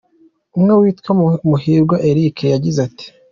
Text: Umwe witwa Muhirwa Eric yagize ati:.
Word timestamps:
Umwe 0.57 0.73
witwa 0.79 1.11
Muhirwa 1.49 1.95
Eric 2.09 2.35
yagize 2.53 2.79
ati:. 2.87 3.05